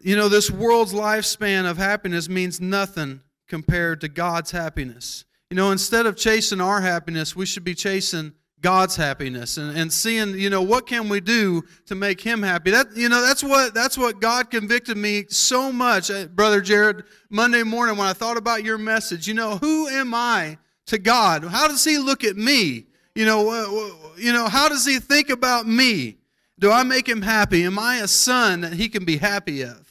You 0.03 0.15
know, 0.15 0.29
this 0.29 0.49
world's 0.49 0.93
lifespan 0.93 1.69
of 1.69 1.77
happiness 1.77 2.29
means 2.29 2.59
nothing 2.59 3.21
compared 3.47 4.01
to 4.01 4.07
God's 4.07 4.51
happiness. 4.51 5.25
You 5.49 5.55
know, 5.55 5.71
instead 5.71 6.05
of 6.05 6.15
chasing 6.15 6.61
our 6.61 6.81
happiness, 6.81 7.35
we 7.35 7.45
should 7.45 7.63
be 7.63 7.73
chasing 7.73 8.33
God's 8.61 8.95
happiness 8.95 9.57
and, 9.57 9.75
and 9.77 9.91
seeing, 9.91 10.37
you 10.37 10.49
know, 10.49 10.61
what 10.61 10.85
can 10.85 11.07
we 11.07 11.21
do 11.21 11.63
to 11.85 11.95
make 11.95 12.19
him 12.19 12.43
happy. 12.43 12.71
That 12.71 12.95
you 12.95 13.07
know, 13.07 13.21
that's 13.21 13.43
what 13.43 13.73
that's 13.73 13.97
what 13.97 14.19
God 14.19 14.51
convicted 14.51 14.97
me 14.97 15.25
so 15.29 15.71
much, 15.71 16.11
uh, 16.11 16.25
Brother 16.25 16.61
Jared, 16.61 17.03
Monday 17.29 17.63
morning 17.63 17.97
when 17.97 18.07
I 18.07 18.13
thought 18.13 18.37
about 18.37 18.63
your 18.63 18.77
message. 18.77 19.27
You 19.27 19.33
know, 19.33 19.57
who 19.57 19.87
am 19.87 20.13
I 20.13 20.57
to 20.87 20.97
God? 20.97 21.45
How 21.45 21.67
does 21.67 21.83
he 21.83 21.97
look 21.97 22.23
at 22.23 22.35
me? 22.35 22.87
You 23.15 23.25
know, 23.25 23.93
you 24.17 24.33
know, 24.33 24.47
how 24.47 24.69
does 24.69 24.85
he 24.85 24.99
think 24.99 25.29
about 25.29 25.65
me? 25.67 26.17
Do 26.59 26.71
I 26.71 26.83
make 26.83 27.07
him 27.07 27.21
happy? 27.21 27.63
Am 27.63 27.79
I 27.79 27.97
a 27.97 28.07
son 28.07 28.61
that 28.61 28.73
he 28.73 28.89
can 28.89 29.05
be 29.05 29.17
happy 29.17 29.63
of? 29.63 29.88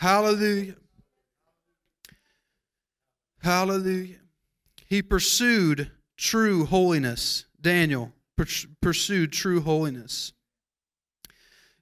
Hallelujah. 0.00 0.74
Hallelujah. 3.42 4.16
He 4.86 5.02
pursued 5.02 5.90
true 6.16 6.64
holiness 6.64 7.44
Daniel 7.60 8.12
pursued 8.80 9.32
true 9.32 9.60
holiness. 9.60 10.32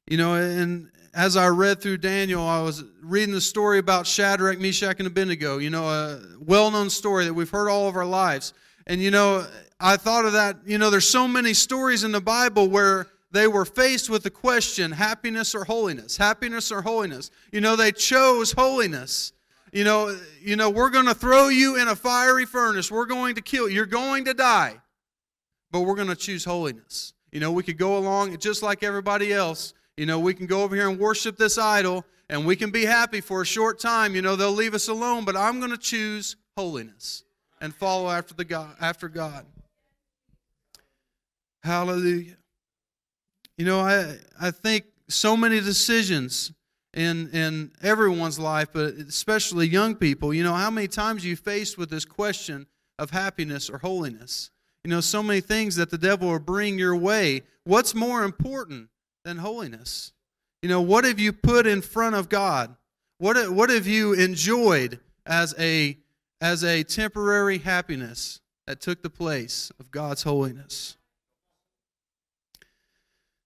You 0.09 0.17
know, 0.17 0.35
and 0.35 0.91
as 1.15 1.37
I 1.37 1.49
read 1.49 1.81
through 1.81 1.99
Daniel, 1.99 2.43
I 2.43 2.63
was 2.63 2.83
reading 3.03 3.35
the 3.35 3.41
story 3.41 3.79
about 3.79 4.07
Shadrach, 4.07 4.59
Meshach, 4.59 4.97
and 4.99 5.07
Abednego. 5.07 5.59
You 5.59 5.71
know, 5.71 5.89
a 5.89 6.21
well 6.41 6.71
known 6.71 6.91
story 6.91 7.27
that 7.27 7.35
we've 7.35 7.51
heard 7.51 7.69
all 7.69 7.89
of 7.89 7.97
our 7.97 8.07
lives. 8.07 8.55
And, 8.87 9.01
you 9.01 9.11
know, 9.11 9.47
I 9.79 9.97
thought 9.97 10.25
of 10.25 10.33
that. 10.33 10.57
You 10.67 10.79
know, 10.79 10.91
there's 10.91 11.09
so 11.09 11.29
many 11.29 11.55
stories 11.55 12.05
in 12.05 12.13
the 12.13 12.21
Bible 12.21 12.69
where 12.69 13.07
they 13.31 13.47
were 13.47 13.65
faced 13.65 14.09
with 14.09 14.23
the 14.23 14.31
question 14.31 14.93
happiness 14.93 15.55
or 15.55 15.65
holiness 15.65 16.17
happiness 16.17 16.73
or 16.73 16.83
holiness 16.83 17.31
you 17.53 17.61
know 17.61 17.77
they 17.77 17.93
chose 17.93 18.53
holiness 18.53 19.33
you 19.73 19.85
know 19.85 20.17
you 20.41 20.57
know 20.57 20.71
we're 20.71 20.91
going 20.91 21.07
to 21.07 21.15
throw 21.15 21.49
you 21.49 21.77
in 21.77 21.89
a 21.89 21.97
fiery 21.97 22.47
furnace 22.47 22.91
we're 22.91 23.07
going 23.07 23.35
to 23.35 23.41
kill 23.41 23.69
you 23.69 23.77
you're 23.77 23.87
going 23.87 24.25
to 24.25 24.35
die 24.35 24.81
but 25.71 25.81
we're 25.81 25.95
going 25.95 26.09
to 26.09 26.17
choose 26.17 26.45
holiness. 26.45 27.13
You 27.33 27.41
know, 27.41 27.53
we 27.53 27.63
could 27.63 27.79
go 27.79 27.99
along 27.99 28.37
just 28.39 28.63
like 28.63 28.83
everybody 28.83 29.33
else. 29.33 29.75
You 29.97 30.07
know, 30.07 30.19
we 30.19 30.33
can 30.35 30.47
go 30.47 30.63
over 30.63 30.75
here 30.75 30.89
and 30.89 30.99
worship 30.99 31.37
this 31.37 31.59
idol 31.59 32.05
and 32.31 32.47
we 32.47 32.57
can 32.57 32.71
be 32.71 32.85
happy 32.85 33.21
for 33.21 33.43
a 33.43 33.47
short 33.47 33.79
time. 33.79 34.15
You 34.15 34.23
know, 34.23 34.37
they'll 34.37 34.53
leave 34.53 34.75
us 34.75 34.89
alone, 34.89 35.25
but 35.25 35.37
I'm 35.37 35.59
going 35.59 35.71
to 35.71 35.79
choose 35.79 36.37
holiness 36.57 37.25
and 37.61 37.75
follow 37.75 38.09
after 38.09 38.35
the 38.35 38.45
God 38.45 38.75
after 38.81 39.09
God. 39.09 39.45
Hallelujah. 41.63 42.38
You 43.59 43.67
know, 43.67 43.81
I 43.81 44.17
I 44.41 44.51
think 44.51 44.87
so 45.09 45.37
many 45.37 45.61
decisions 45.61 46.53
in 46.95 47.29
in 47.31 47.73
everyone's 47.83 48.39
life, 48.39 48.69
but 48.73 48.95
especially 48.95 49.69
young 49.69 49.95
people, 49.95 50.33
you 50.33 50.43
know, 50.43 50.55
how 50.55 50.71
many 50.71 50.89
times 50.89 51.27
you 51.27 51.37
faced 51.37 51.77
with 51.77 51.91
this 51.91 52.07
question 52.07 52.67
of 52.99 53.11
happiness 53.11 53.69
or 53.69 53.79
holiness? 53.79 54.51
you 54.89 54.91
know, 54.91 55.01
so 55.01 55.23
many 55.23 55.43
things 55.43 55.77
that 55.77 55.91
the 55.91 55.99
devil 55.99 56.29
will 56.29 56.39
bring 56.39 56.79
your 56.79 56.97
way. 56.97 57.43
What's 57.65 57.95
more 57.95 58.25
important 58.25 58.89
than 59.23 59.37
holiness? 59.37 60.13
You 60.63 60.71
know, 60.71 60.81
what 60.81 61.05
have 61.05 61.19
you 61.19 61.33
put 61.33 61.67
in 61.67 61.83
front 61.83 62.17
of 62.17 62.29
God? 62.31 62.75
What, 63.19 63.53
what 63.53 63.71
have 63.71 63.87
you 63.87 64.15
enjoyed 64.15 65.01
as 65.27 65.55
a, 65.59 65.99
as 66.41 66.65
a 66.65 66.85
temporary 66.85 67.59
happiness 67.59 68.41
that 68.67 68.81
took 68.81 69.03
the 69.03 69.11
place 69.11 69.71
of 69.79 69.91
God's 69.91 70.23
holiness? 70.23 70.97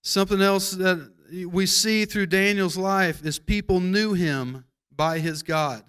Something 0.03 0.43
else 0.43 0.73
that 0.73 1.11
we 1.47 1.65
see 1.67 2.05
through 2.05 2.27
Daniel's 2.27 2.77
life 2.77 3.25
is 3.25 3.39
people 3.39 3.81
knew 3.81 4.13
him 4.13 4.65
by 4.95 5.21
his 5.21 5.43
God. 5.43 5.83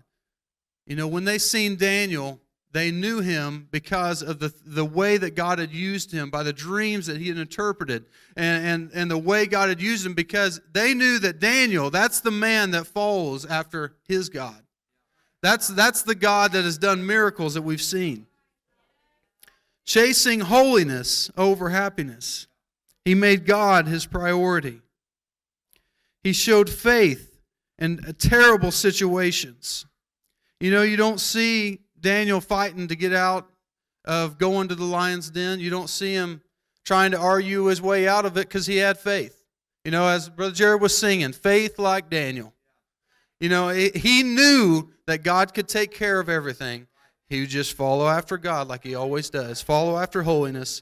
You 0.85 0.95
know, 0.95 1.07
when 1.07 1.25
they 1.25 1.37
seen 1.37 1.75
Daniel, 1.75 2.39
they 2.71 2.91
knew 2.91 3.21
him 3.21 3.67
because 3.71 4.21
of 4.21 4.39
the, 4.39 4.53
the 4.65 4.85
way 4.85 5.17
that 5.17 5.35
God 5.35 5.59
had 5.59 5.71
used 5.71 6.11
him, 6.11 6.29
by 6.29 6.43
the 6.43 6.53
dreams 6.53 7.07
that 7.07 7.17
he 7.17 7.27
had 7.27 7.37
interpreted, 7.37 8.05
and, 8.35 8.65
and, 8.65 8.91
and 8.93 9.11
the 9.11 9.17
way 9.17 9.45
God 9.45 9.69
had 9.69 9.81
used 9.81 10.05
him, 10.05 10.13
because 10.13 10.61
they 10.73 10.93
knew 10.93 11.19
that 11.19 11.39
Daniel, 11.39 11.89
that's 11.89 12.19
the 12.19 12.31
man 12.31 12.71
that 12.71 12.85
follows 12.85 13.45
after 13.45 13.93
his 14.07 14.29
God. 14.29 14.61
That's, 15.41 15.67
that's 15.67 16.03
the 16.03 16.15
God 16.15 16.53
that 16.53 16.63
has 16.63 16.77
done 16.77 17.05
miracles 17.05 17.53
that 17.53 17.61
we've 17.61 17.81
seen. 17.81 18.27
Chasing 19.85 20.39
holiness 20.39 21.29
over 21.37 21.69
happiness. 21.69 22.47
He 23.05 23.15
made 23.15 23.45
God 23.45 23.87
his 23.87 24.05
priority. 24.05 24.81
He 26.23 26.33
showed 26.33 26.69
faith 26.69 27.37
in 27.77 27.97
terrible 28.17 28.71
situations. 28.71 29.85
You 30.59 30.71
know, 30.71 30.83
you 30.83 30.95
don't 30.95 31.19
see 31.19 31.79
Daniel 31.99 32.39
fighting 32.39 32.87
to 32.87 32.95
get 32.95 33.13
out 33.13 33.49
of 34.05 34.37
going 34.37 34.69
to 34.69 34.75
the 34.75 34.85
lion's 34.85 35.29
den. 35.29 35.59
You 35.59 35.69
don't 35.69 35.89
see 35.89 36.13
him 36.13 36.41
trying 36.85 37.11
to 37.11 37.19
argue 37.19 37.65
his 37.65 37.81
way 37.81 38.07
out 38.07 38.25
of 38.25 38.37
it 38.37 38.47
because 38.47 38.65
he 38.65 38.77
had 38.77 38.97
faith. 38.97 39.41
You 39.83 39.91
know, 39.91 40.07
as 40.07 40.29
Brother 40.29 40.53
Jared 40.53 40.81
was 40.81 40.97
singing, 40.97 41.33
faith 41.33 41.77
like 41.77 42.09
Daniel. 42.09 42.53
You 43.41 43.49
know, 43.49 43.69
he 43.69 44.23
knew 44.23 44.91
that 45.07 45.23
God 45.23 45.53
could 45.53 45.67
take 45.67 45.91
care 45.91 46.21
of 46.21 46.29
everything. 46.29 46.87
He 47.27 47.41
would 47.41 47.49
just 47.49 47.73
follow 47.73 48.07
after 48.07 48.37
God 48.37 48.69
like 48.69 48.83
he 48.83 48.95
always 48.95 49.29
does, 49.29 49.61
follow 49.61 49.97
after 49.97 50.23
holiness. 50.23 50.81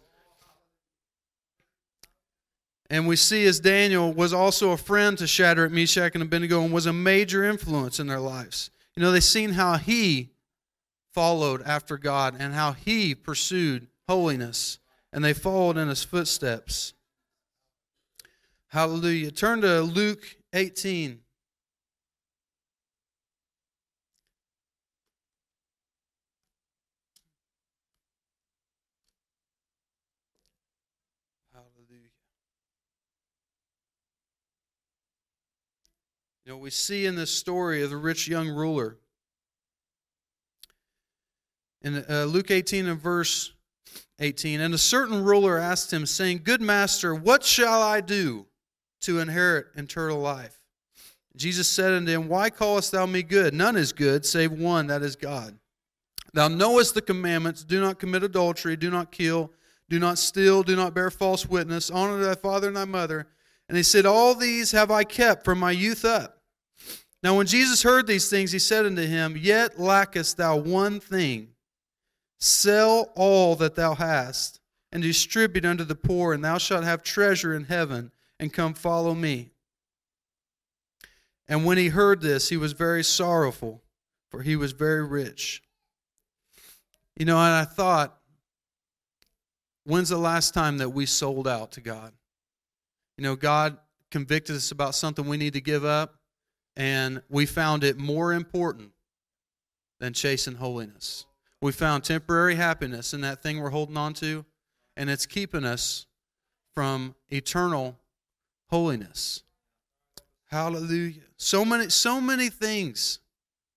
And 2.92 3.08
we 3.08 3.16
see 3.16 3.46
as 3.46 3.62
Daniel 3.62 4.12
was 4.12 4.34
also 4.34 4.72
a 4.72 4.78
friend 4.78 5.18
to 5.18 5.26
Shadrach, 5.26 5.72
Meshach, 5.72 6.14
and 6.14 6.22
Abednego 6.22 6.62
and 6.62 6.74
was 6.74 6.88
a 6.88 6.92
major 6.92 7.46
influence 7.46 8.02
in 8.02 8.08
their 8.08 8.20
lives. 8.20 8.70
You 8.98 9.02
know, 9.02 9.14
they 9.14 9.22
seen 9.22 9.52
how 9.52 9.78
he 9.78 10.32
followed 11.14 11.62
after 11.62 11.98
God 11.98 12.36
and 12.38 12.54
how 12.54 12.74
he 12.74 13.16
pursued 13.16 13.88
holiness, 14.10 14.78
and 15.14 15.24
they 15.24 15.32
followed 15.32 15.78
in 15.78 15.88
his 15.88 16.04
footsteps. 16.04 16.94
Hallelujah. 18.68 19.32
Turn 19.32 19.62
to 19.62 19.80
Luke 19.80 20.36
18. 20.52 21.22
Know, 36.52 36.58
we 36.58 36.70
see 36.70 37.06
in 37.06 37.16
this 37.16 37.32
story 37.32 37.82
of 37.82 37.92
the 37.92 37.96
rich 37.96 38.28
young 38.28 38.50
ruler. 38.50 38.98
In 41.82 42.04
uh, 42.10 42.26
Luke 42.26 42.52
18 42.52 42.88
and 42.88 43.00
verse 43.00 43.54
18, 44.20 44.60
and 44.60 44.74
a 44.74 44.78
certain 44.78 45.24
ruler 45.24 45.58
asked 45.58 45.94
him, 45.94 46.06
saying, 46.06 46.42
Good 46.44 46.62
master, 46.62 47.16
what 47.16 47.46
shall 47.46 47.82
I 47.82 48.02
do 48.02 48.48
to 49.00 49.20
inherit 49.20 49.68
eternal 49.76 50.20
life? 50.20 50.60
Jesus 51.38 51.70
said 51.70 51.94
unto 51.94 52.12
him, 52.12 52.28
Why 52.28 52.50
callest 52.50 52.92
thou 52.92 53.06
me 53.06 53.24
good? 53.24 53.54
None 53.54 53.78
is 53.78 53.94
good 53.94 54.26
save 54.26 54.52
one, 54.52 54.88
that 54.88 55.04
is 55.04 55.16
God. 55.16 55.58
Thou 56.34 56.50
knowest 56.50 56.96
the 56.96 57.02
commandments 57.02 57.64
do 57.64 57.80
not 57.80 57.98
commit 57.98 58.24
adultery, 58.24 58.76
do 58.76 58.92
not 58.92 59.10
kill, 59.10 59.54
do 59.88 60.00
not 60.00 60.18
steal, 60.18 60.64
do 60.64 60.76
not 60.76 60.94
bear 60.94 61.10
false 61.10 61.46
witness, 61.46 61.90
honor 61.90 62.22
thy 62.22 62.36
father 62.36 62.68
and 62.68 62.76
thy 62.76 62.84
mother 62.84 63.28
and 63.72 63.78
he 63.78 63.84
said, 63.84 64.06
All 64.06 64.36
these 64.36 64.74
have 64.74 64.92
I 64.92 65.06
kept 65.06 65.46
from 65.46 65.58
my 65.58 65.72
youth 65.72 66.04
up. 66.04 66.41
Now, 67.24 67.38
when 67.38 67.46
Jesus 67.46 67.84
heard 67.84 68.08
these 68.08 68.30
things, 68.30 68.52
he 68.52 68.60
said 68.60 68.86
unto 68.86 69.06
him, 69.06 69.38
Yet 69.38 69.80
lackest 69.80 70.38
thou 70.38 70.58
one 70.58 71.00
thing. 71.00 71.50
Sell 72.40 73.12
all 73.16 73.56
that 73.58 73.76
thou 73.76 73.94
hast, 73.94 74.60
and 74.92 75.04
distribute 75.04 75.66
unto 75.66 75.84
the 75.84 75.96
poor, 75.96 76.34
and 76.34 76.44
thou 76.44 76.58
shalt 76.58 76.84
have 76.84 77.04
treasure 77.04 77.54
in 77.54 77.66
heaven, 77.66 78.12
and 78.40 78.52
come 78.52 78.74
follow 78.74 79.14
me. 79.14 79.52
And 81.48 81.66
when 81.66 81.78
he 81.78 81.90
heard 81.90 82.22
this, 82.22 82.50
he 82.50 82.58
was 82.58 82.74
very 82.74 83.04
sorrowful, 83.04 83.84
for 84.30 84.42
he 84.42 84.56
was 84.56 84.72
very 84.72 85.06
rich. 85.06 85.62
You 87.16 87.26
know, 87.26 87.38
and 87.38 87.54
I 87.54 87.66
thought, 87.66 88.18
when's 89.84 90.10
the 90.10 90.18
last 90.18 90.54
time 90.54 90.80
that 90.80 90.90
we 90.90 91.06
sold 91.06 91.48
out 91.48 91.74
to 91.74 91.82
God? 91.82 92.14
You 93.18 93.24
know, 93.24 93.36
God 93.36 93.78
convicted 94.10 94.56
us 94.56 94.72
about 94.72 94.96
something 94.96 95.28
we 95.28 95.38
need 95.38 95.54
to 95.54 95.62
give 95.62 95.86
up, 95.86 96.21
and 96.76 97.22
we 97.30 97.46
found 97.46 97.84
it 97.84 97.98
more 97.98 98.34
important 98.34 98.92
than 100.00 100.14
chasing 100.14 100.56
holiness. 100.56 101.26
We 101.62 101.72
found 101.72 102.04
temporary 102.04 102.56
happiness 102.56 103.14
in 103.14 103.22
that 103.22 103.44
thing 103.44 103.60
we're 103.60 103.70
holding 103.70 103.98
on 103.98 104.14
to, 104.16 104.46
and 104.98 105.10
it's 105.10 105.26
keeping 105.26 105.64
us 105.64 106.08
from 106.74 107.16
eternal 107.30 108.00
holiness. 108.70 109.44
Hallelujah. 110.46 111.22
So 111.38 111.64
many, 111.64 111.90
so 111.90 112.20
many 112.20 112.50
things, 112.50 113.20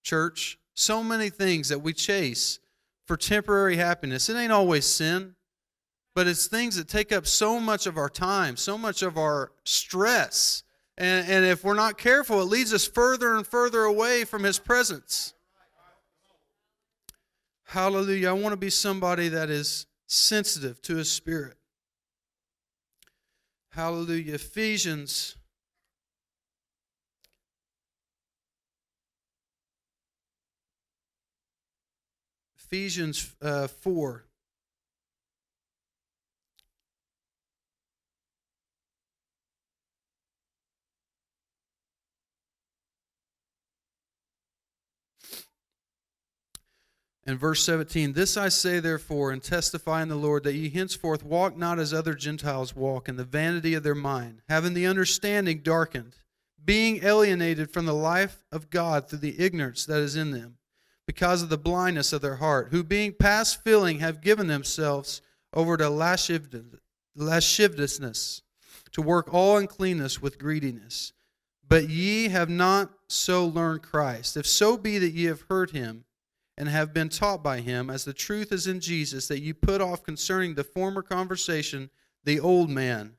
church, 0.03 0.59
so 0.75 1.03
many 1.05 1.31
things 1.31 1.69
that 1.69 1.81
we 1.81 1.93
chase 1.93 2.59
for 3.07 3.17
temporary 3.17 3.77
happiness. 3.77 4.29
It 4.29 4.37
ain't 4.37 4.53
always 4.53 4.87
sin 4.87 5.35
but 6.15 6.29
it's 6.29 6.47
things 6.47 6.77
that 6.77 6.89
take 6.89 7.13
up 7.13 7.27
so 7.27 7.59
much 7.59 7.87
of 7.87 7.97
our 7.97 8.09
time, 8.09 8.57
so 8.57 8.79
much 8.79 9.03
of 9.03 9.19
our 9.19 9.53
stress. 9.65 10.63
And, 10.97 11.29
and 11.29 11.45
if 11.45 11.65
we're 11.65 11.75
not 11.75 11.99
careful, 11.99 12.41
it 12.41 12.45
leads 12.45 12.73
us 12.73 12.87
further 12.87 13.35
and 13.35 13.47
further 13.47 13.83
away 13.83 14.25
from 14.25 14.45
His 14.45 14.59
presence. 14.59 15.35
Hallelujah. 17.65 18.31
I 18.31 18.33
want 18.33 18.53
to 18.53 18.57
be 18.57 18.71
somebody 18.71 19.29
that 19.29 19.51
is 19.51 19.87
sensitive 20.07 20.81
to 20.83 20.97
His 20.97 21.11
Spirit. 21.11 21.57
Hallelujah. 23.71 24.35
Ephesians. 24.35 25.37
Ephesians 32.57 33.35
uh, 33.43 33.67
4. 33.67 34.25
And 47.27 47.41
verse 47.41 47.65
17, 47.65 48.13
This 48.13 48.37
I 48.37 48.51
say 48.51 48.81
therefore, 48.81 49.31
and 49.31 49.43
testify 49.43 50.03
in 50.03 50.09
the 50.09 50.17
Lord, 50.17 50.45
that 50.45 50.55
ye 50.55 50.69
henceforth 50.69 51.25
walk 51.25 51.57
not 51.57 51.79
as 51.79 51.95
other 51.95 52.15
Gentiles 52.15 52.77
walk, 52.77 53.09
in 53.09 53.17
the 53.17 53.25
vanity 53.25 53.73
of 53.75 53.83
their 53.83 53.95
mind, 53.95 54.43
having 54.49 54.75
the 54.75 54.87
understanding 54.87 55.61
darkened, 55.61 56.17
being 56.63 57.03
alienated 57.03 57.71
from 57.71 57.87
the 57.87 57.95
life 57.95 58.45
of 58.53 58.69
God 58.69 59.09
through 59.09 59.21
the 59.21 59.41
ignorance 59.41 59.87
that 59.87 60.01
is 60.01 60.17
in 60.17 60.33
them, 60.33 60.59
because 61.07 61.43
of 61.43 61.49
the 61.49 61.57
blindness 61.57 62.13
of 62.13 62.21
their 62.21 62.37
heart, 62.37 62.69
who 62.71 62.85
being 62.85 63.15
past 63.19 63.65
feeling 63.65 64.01
have 64.01 64.21
given 64.21 64.47
themselves 64.47 65.23
over 65.55 65.79
to 65.79 65.89
lasciviousness, 65.89 68.43
to 68.93 69.03
work 69.03 69.33
all 69.33 69.57
uncleanness 69.57 70.21
with 70.21 70.39
greediness. 70.39 71.15
But 71.67 71.89
ye 71.89 72.29
have 72.29 72.51
not 72.51 72.91
so 73.09 73.47
learned 73.47 73.83
Christ, 73.83 74.37
if 74.37 74.47
so 74.47 74.77
be 74.77 74.99
that 74.99 75.13
ye 75.13 75.25
have 75.25 75.47
heard 75.49 75.71
him 75.71 76.05
and 76.57 76.69
have 76.69 76.95
been 76.95 77.09
taught 77.09 77.43
by 77.43 77.61
him, 77.61 77.91
as 77.91 78.05
the 78.05 78.13
truth 78.13 78.53
is 78.53 78.67
in 78.67 78.81
Jesus, 78.81 79.27
that 79.29 79.41
you 79.41 79.55
put 79.55 79.81
off 79.81 80.03
concerning 80.03 80.55
the 80.55 80.65
former 80.65 81.03
conversation 81.03 81.91
the 82.25 82.41
old 82.41 82.71
man, 82.71 83.17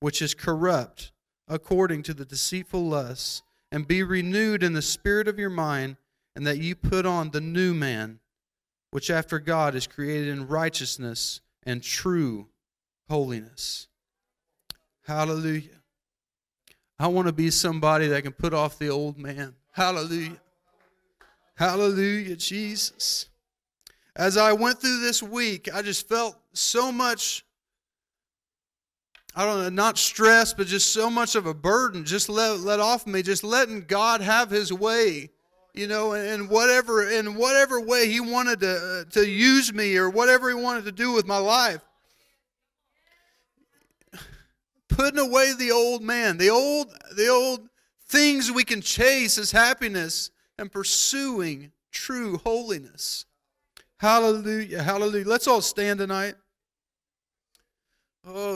which 0.00 0.22
is 0.22 0.34
corrupt 0.34 1.12
according 1.46 2.02
to 2.02 2.14
the 2.14 2.24
deceitful 2.24 2.86
lusts, 2.86 3.42
and 3.70 3.86
be 3.86 4.02
renewed 4.02 4.62
in 4.62 4.72
the 4.72 4.82
spirit 4.82 5.28
of 5.28 5.38
your 5.38 5.50
mind, 5.50 5.96
and 6.34 6.46
that 6.46 6.58
you 6.58 6.74
put 6.74 7.06
on 7.06 7.30
the 7.30 7.40
new 7.40 7.74
man, 7.74 8.20
which 8.90 9.10
after 9.10 9.38
God 9.38 9.74
is 9.74 9.86
created 9.86 10.28
in 10.28 10.48
righteousness 10.48 11.40
and 11.64 11.82
true 11.82 12.48
holiness. 13.08 13.88
Hallelujah. 15.06 15.82
I 16.98 17.06
want 17.08 17.28
to 17.28 17.32
be 17.32 17.50
somebody 17.50 18.08
that 18.08 18.22
can 18.22 18.32
put 18.32 18.52
off 18.52 18.78
the 18.78 18.88
old 18.88 19.18
man. 19.18 19.54
Hallelujah. 19.72 20.40
Hallelujah, 21.58 22.36
Jesus. 22.36 23.26
As 24.14 24.36
I 24.36 24.52
went 24.52 24.80
through 24.80 25.00
this 25.00 25.24
week, 25.24 25.68
I 25.74 25.82
just 25.82 26.08
felt 26.08 26.36
so 26.52 26.92
much, 26.92 27.44
I 29.34 29.44
don't 29.44 29.64
know, 29.64 29.68
not 29.68 29.98
stress, 29.98 30.54
but 30.54 30.68
just 30.68 30.92
so 30.92 31.10
much 31.10 31.34
of 31.34 31.46
a 31.46 31.54
burden 31.54 32.04
just 32.04 32.28
let, 32.28 32.60
let 32.60 32.78
off 32.78 33.08
me, 33.08 33.22
just 33.22 33.42
letting 33.42 33.80
God 33.80 34.20
have 34.20 34.50
his 34.50 34.72
way, 34.72 35.30
you 35.74 35.88
know, 35.88 36.12
in 36.12 36.48
whatever, 36.48 37.10
in 37.10 37.34
whatever 37.34 37.80
way 37.80 38.08
he 38.08 38.20
wanted 38.20 38.60
to, 38.60 38.76
uh, 39.08 39.10
to 39.14 39.28
use 39.28 39.74
me 39.74 39.96
or 39.96 40.08
whatever 40.08 40.48
he 40.48 40.54
wanted 40.54 40.84
to 40.84 40.92
do 40.92 41.10
with 41.10 41.26
my 41.26 41.38
life. 41.38 41.80
Putting 44.88 45.18
away 45.18 45.54
the 45.58 45.72
old 45.72 46.02
man, 46.02 46.38
the 46.38 46.50
old, 46.50 46.96
the 47.16 47.26
old 47.26 47.68
things 48.06 48.52
we 48.52 48.62
can 48.62 48.80
chase 48.80 49.38
as 49.38 49.50
happiness 49.50 50.30
and 50.58 50.70
pursuing 50.70 51.72
true 51.92 52.38
holiness. 52.38 53.24
Hallelujah. 53.98 54.82
Hallelujah. 54.82 55.26
Let's 55.26 55.46
all 55.46 55.60
stand 55.60 55.98
tonight. 55.98 56.34
Oh, 58.26 58.46